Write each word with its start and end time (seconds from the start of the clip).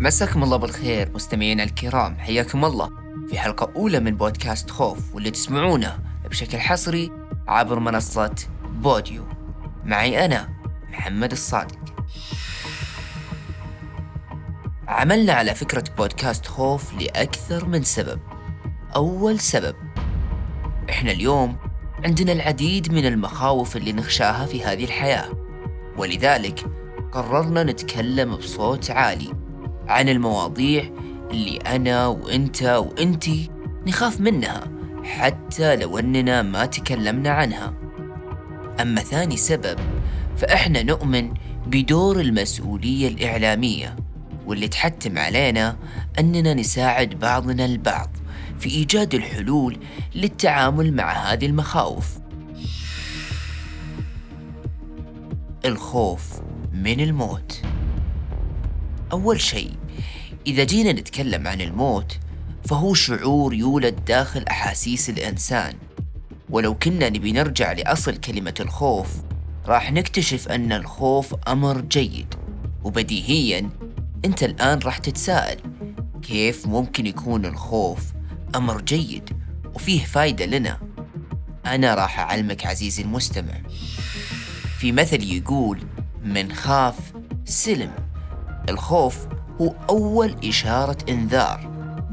مساكم 0.00 0.42
الله 0.42 0.56
بالخير 0.56 1.10
مستمعينا 1.14 1.62
الكرام 1.62 2.18
حياكم 2.18 2.64
الله. 2.64 2.90
في 3.28 3.38
حلقة 3.38 3.72
أولى 3.76 4.00
من 4.00 4.16
بودكاست 4.16 4.70
خوف 4.70 5.14
واللي 5.14 5.30
تسمعونه 5.30 5.98
بشكل 6.30 6.58
حصري 6.58 7.10
عبر 7.48 7.78
منصة 7.78 8.34
بوديو. 8.64 9.24
معي 9.84 10.24
أنا 10.24 10.48
محمد 10.90 11.32
الصادق. 11.32 11.78
عملنا 14.88 15.32
على 15.32 15.54
فكرة 15.54 15.84
بودكاست 15.98 16.46
خوف 16.46 16.94
لأكثر 16.94 17.64
من 17.64 17.82
سبب. 17.82 18.20
أول 18.96 19.40
سبب 19.40 19.74
إحنا 20.90 21.12
اليوم 21.12 21.56
عندنا 22.04 22.32
العديد 22.32 22.92
من 22.92 23.06
المخاوف 23.06 23.76
اللي 23.76 23.92
نخشاها 23.92 24.46
في 24.46 24.64
هذه 24.64 24.84
الحياة. 24.84 25.30
ولذلك 25.96 26.64
قررنا 27.12 27.62
نتكلم 27.62 28.36
بصوت 28.36 28.90
عالي. 28.90 29.49
عن 29.90 30.08
المواضيع 30.08 30.90
اللي 31.30 31.56
أنا 31.56 32.06
وإنت 32.06 32.62
وإنتي 32.62 33.50
نخاف 33.86 34.20
منها 34.20 34.64
حتى 35.04 35.76
لو 35.76 35.98
أننا 35.98 36.42
ما 36.42 36.66
تكلمنا 36.66 37.30
عنها. 37.30 37.74
أما 38.80 39.00
ثاني 39.00 39.36
سبب 39.36 39.78
فإحنا 40.36 40.82
نؤمن 40.82 41.34
بدور 41.66 42.20
المسؤولية 42.20 43.08
الإعلامية 43.08 43.96
واللي 44.46 44.68
تحتم 44.68 45.18
علينا 45.18 45.76
أننا 46.18 46.54
نساعد 46.54 47.08
بعضنا 47.18 47.64
البعض 47.64 48.10
في 48.58 48.70
إيجاد 48.70 49.14
الحلول 49.14 49.78
للتعامل 50.14 50.94
مع 50.94 51.12
هذه 51.12 51.46
المخاوف. 51.46 52.18
الخوف 55.64 56.40
من 56.72 57.00
الموت. 57.00 57.62
أول 59.12 59.40
شيء 59.40 59.72
إذا 60.46 60.64
جينا 60.64 60.92
نتكلم 60.92 61.46
عن 61.46 61.60
الموت 61.60 62.18
فهو 62.64 62.94
شعور 62.94 63.54
يولد 63.54 64.04
داخل 64.04 64.44
أحاسيس 64.50 65.10
الإنسان. 65.10 65.74
ولو 66.50 66.74
كنا 66.74 67.08
نبي 67.08 67.32
نرجع 67.32 67.72
لأصل 67.72 68.16
كلمة 68.16 68.54
الخوف 68.60 69.08
راح 69.66 69.92
نكتشف 69.92 70.48
أن 70.48 70.72
الخوف 70.72 71.34
أمر 71.48 71.80
جيد. 71.80 72.34
وبديهيا 72.84 73.70
أنت 74.24 74.42
الآن 74.42 74.78
راح 74.78 74.98
تتساءل 74.98 75.58
كيف 76.22 76.66
ممكن 76.66 77.06
يكون 77.06 77.46
الخوف 77.46 78.00
أمر 78.54 78.80
جيد؟ 78.80 79.30
وفيه 79.74 80.04
فايدة 80.04 80.46
لنا. 80.46 80.80
أنا 81.66 81.94
راح 81.94 82.20
أعلمك 82.20 82.66
عزيزي 82.66 83.02
المستمع. 83.02 83.60
في 84.78 84.92
مثل 84.92 85.22
يقول 85.22 85.80
من 86.24 86.52
خاف 86.52 87.12
سلم. 87.44 87.92
الخوف 88.70 89.26
هو 89.60 89.74
أول 89.90 90.36
إشارة 90.44 90.96
إنذار 91.08 91.70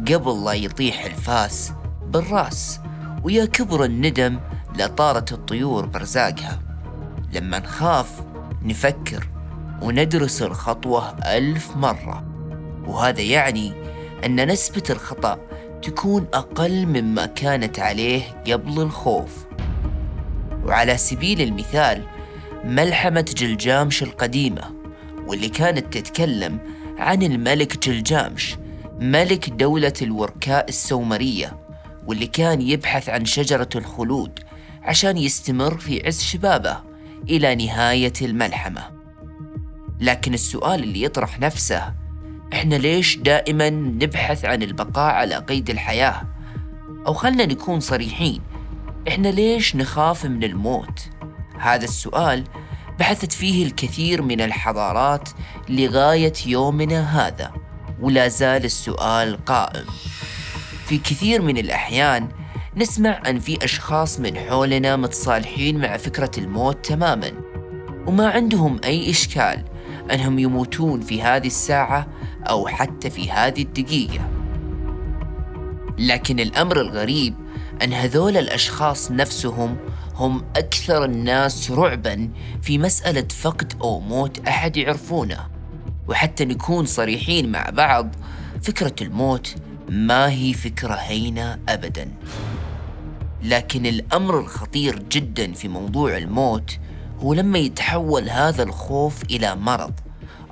قبل 0.07 0.45
لا 0.45 0.53
يطيح 0.53 1.05
الفاس 1.05 1.73
بالرأس 2.05 2.79
ويا 3.23 3.45
كبر 3.45 3.83
الندم 3.83 4.39
لطارت 4.75 5.31
الطيور 5.31 5.85
برزاقها. 5.85 6.59
لما 7.33 7.59
نخاف 7.59 8.21
نفكر 8.61 9.27
وندرس 9.81 10.41
الخطوة 10.41 11.15
ألف 11.25 11.77
مرة 11.77 12.23
وهذا 12.87 13.21
يعني 13.21 13.73
أن 14.25 14.47
نسبة 14.51 14.83
الخطأ 14.89 15.39
تكون 15.81 16.27
أقل 16.33 16.85
مما 16.85 17.25
كانت 17.25 17.79
عليه 17.79 18.21
قبل 18.47 18.81
الخوف. 18.81 19.45
وعلى 20.65 20.97
سبيل 20.97 21.41
المثال 21.41 22.03
ملحمة 22.63 23.25
جلجامش 23.37 24.03
القديمة 24.03 24.76
واللي 25.27 25.49
كانت 25.49 25.97
تتكلم 25.97 26.59
عن 26.97 27.23
الملك 27.23 27.87
جلجامش 27.87 28.55
ملك 28.99 29.49
دولة 29.49 29.93
الوركاء 30.01 30.69
السومرية 30.69 31.57
واللي 32.07 32.27
كان 32.27 32.61
يبحث 32.61 33.09
عن 33.09 33.25
شجرة 33.25 33.69
الخلود 33.75 34.39
عشان 34.83 35.17
يستمر 35.17 35.77
في 35.77 36.07
عز 36.07 36.21
شبابه 36.21 36.77
إلى 37.29 37.55
نهاية 37.55 38.13
الملحمة 38.21 38.81
لكن 39.99 40.33
السؤال 40.33 40.83
اللي 40.83 41.03
يطرح 41.03 41.39
نفسه 41.39 41.93
إحنا 42.53 42.75
ليش 42.75 43.17
دائما 43.17 43.69
نبحث 43.69 44.45
عن 44.45 44.63
البقاء 44.63 45.13
على 45.13 45.35
قيد 45.35 45.69
الحياة؟ 45.69 46.21
أو 47.07 47.13
خلنا 47.13 47.45
نكون 47.45 47.79
صريحين 47.79 48.41
إحنا 49.07 49.27
ليش 49.27 49.75
نخاف 49.75 50.25
من 50.25 50.43
الموت؟ 50.43 51.09
هذا 51.59 51.83
السؤال 51.83 52.43
بحثت 52.99 53.31
فيه 53.31 53.65
الكثير 53.65 54.21
من 54.21 54.41
الحضارات 54.41 55.29
لغاية 55.69 56.33
يومنا 56.45 57.27
هذا 57.27 57.51
ولا 58.01 58.27
زال 58.27 58.65
السؤال 58.65 59.45
قائم. 59.45 59.85
في 60.85 60.97
كثير 60.97 61.41
من 61.41 61.57
الأحيان 61.57 62.29
نسمع 62.77 63.21
أن 63.29 63.39
في 63.39 63.65
أشخاص 63.65 64.19
من 64.19 64.37
حولنا 64.37 64.95
متصالحين 64.95 65.81
مع 65.81 65.97
فكرة 65.97 66.31
الموت 66.37 66.85
تماما 66.85 67.31
وما 68.07 68.29
عندهم 68.29 68.79
أي 68.83 69.09
إشكال 69.09 69.63
أنهم 70.11 70.39
يموتون 70.39 71.01
في 71.01 71.21
هذه 71.21 71.47
الساعة 71.47 72.07
أو 72.49 72.67
حتى 72.67 73.09
في 73.09 73.31
هذه 73.31 73.61
الدقيقة. 73.61 74.29
لكن 75.97 76.39
الأمر 76.39 76.81
الغريب 76.81 77.35
أن 77.83 77.93
هذول 77.93 78.37
الأشخاص 78.37 79.11
نفسهم 79.11 79.77
هم 80.17 80.45
أكثر 80.55 81.05
الناس 81.05 81.71
رعبا 81.71 82.29
في 82.61 82.77
مسألة 82.77 83.27
فقد 83.41 83.73
أو 83.81 83.99
موت 83.99 84.47
أحد 84.47 84.77
يعرفونه. 84.77 85.47
وحتى 86.07 86.45
نكون 86.45 86.85
صريحين 86.85 87.51
مع 87.51 87.69
بعض 87.69 88.15
فكرة 88.61 88.95
الموت 89.01 89.55
ما 89.89 90.29
هي 90.29 90.53
فكرة 90.53 90.93
هينة 90.93 91.59
أبدا. 91.69 92.11
لكن 93.43 93.85
الأمر 93.85 94.39
الخطير 94.39 94.99
جدا 94.99 95.53
في 95.53 95.67
موضوع 95.67 96.17
الموت 96.17 96.77
هو 97.19 97.33
لما 97.33 97.59
يتحول 97.59 98.29
هذا 98.29 98.63
الخوف 98.63 99.23
إلى 99.23 99.55
مرض 99.55 99.93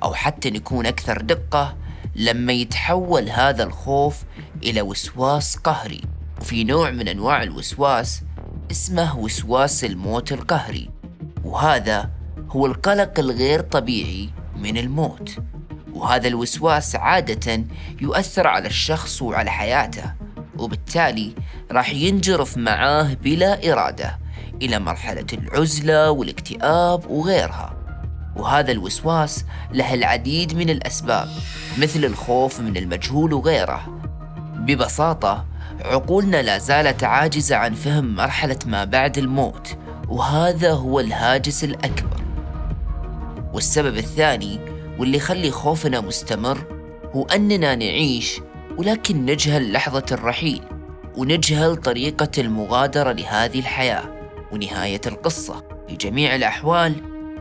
أو 0.02 0.14
حتى 0.14 0.50
نكون 0.50 0.86
أكثر 0.86 1.20
دقة 1.20 1.76
لما 2.16 2.52
يتحول 2.52 3.28
هذا 3.28 3.64
الخوف 3.64 4.22
إلى 4.62 4.82
وسواس 4.82 5.56
قهري. 5.56 6.02
وفي 6.40 6.64
نوع 6.64 6.90
من 6.90 7.08
أنواع 7.08 7.42
الوسواس 7.42 8.22
اسمه 8.70 9.18
وسواس 9.18 9.84
الموت 9.84 10.32
القهري 10.32 10.90
وهذا 11.44 12.10
هو 12.50 12.66
القلق 12.66 13.18
الغير 13.18 13.60
طبيعي 13.60 14.30
من 14.56 14.76
الموت. 14.76 15.38
وهذا 15.92 16.28
الوسواس 16.28 16.96
عادة 16.96 17.64
يؤثر 18.00 18.46
على 18.46 18.66
الشخص 18.68 19.22
وعلى 19.22 19.50
حياته 19.50 20.12
وبالتالي 20.58 21.34
راح 21.72 21.94
ينجرف 21.94 22.58
معاه 22.58 23.14
بلا 23.14 23.72
إرادة 23.72 24.18
إلى 24.62 24.78
مرحلة 24.78 25.26
العزلة 25.32 26.10
والاكتئاب 26.10 27.10
وغيرها. 27.10 27.76
وهذا 28.36 28.72
الوسواس 28.72 29.44
له 29.72 29.94
العديد 29.94 30.56
من 30.56 30.70
الأسباب 30.70 31.28
مثل 31.78 32.04
الخوف 32.04 32.60
من 32.60 32.76
المجهول 32.76 33.32
وغيره. 33.32 34.00
ببساطة 34.54 35.44
عقولنا 35.84 36.42
لا 36.42 36.58
زالت 36.58 37.04
عاجزة 37.04 37.56
عن 37.56 37.74
فهم 37.74 38.14
مرحلة 38.14 38.58
ما 38.66 38.84
بعد 38.84 39.18
الموت 39.18 39.76
وهذا 40.08 40.72
هو 40.72 41.00
الهاجس 41.00 41.64
الأكبر. 41.64 42.20
والسبب 43.52 43.96
الثاني 43.96 44.60
واللي 44.98 45.16
يخلي 45.16 45.50
خوفنا 45.50 46.00
مستمر 46.00 46.58
هو 47.14 47.24
أننا 47.24 47.74
نعيش 47.74 48.40
ولكن 48.78 49.26
نجهل 49.26 49.72
لحظة 49.72 50.06
الرحيل 50.12 50.62
ونجهل 51.16 51.76
طريقة 51.76 52.30
المغادرة 52.38 53.12
لهذه 53.12 53.58
الحياة 53.58 54.30
ونهاية 54.52 55.00
القصة. 55.06 55.64
في 55.88 55.96
جميع 55.96 56.34
الأحوال 56.34 56.94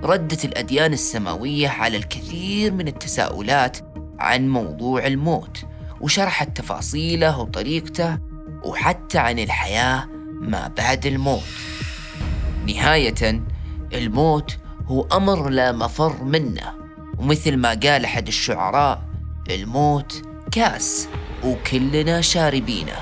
ردت 0.04 0.46
الأديان 0.46 0.94
السماوية 0.94 1.68
على 1.68 1.98
الكثير 1.98 2.74
من 2.74 2.88
التساؤلات 2.88 3.78
عن 4.20 4.50
موضوع 4.50 5.08
الموت 5.08 5.66
وشرحت 6.02 6.58
تفاصيله 6.58 7.40
وطريقته 7.40 8.18
وحتى 8.66 9.18
عن 9.18 9.40
الحياة 9.40 10.08
ما 10.42 10.68
بعد 10.78 11.06
الموت. 11.06 11.44
نهاية 12.68 13.42
الموت 13.94 14.58
هو 14.88 15.08
أمر 15.14 15.50
لا 15.50 15.72
مفر 15.72 16.24
منه. 16.24 16.74
ومثل 17.18 17.58
ما 17.58 17.70
قال 17.70 18.06
أحد 18.06 18.28
الشعراء 18.28 19.02
الموت 19.50 20.22
كاس 20.52 21.08
وكلنا 21.44 22.22
شاربينه. 22.22 22.96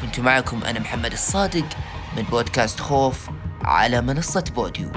كنت 0.00 0.20
معكم 0.20 0.64
أنا 0.64 0.80
محمد 0.80 1.12
الصادق 1.12 1.66
من 2.16 2.22
بودكاست 2.22 2.80
خوف 2.80 3.30
على 3.64 4.00
منصة 4.00 4.44
بوديو. 4.54 4.88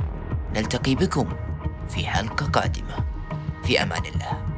نلتقي 0.56 0.96
بكم 0.96 1.30
في 1.90 2.08
حلقة 2.08 2.46
قادمة. 2.46 2.96
في 3.64 3.84
أمان 3.84 4.02
الله. 4.06 4.49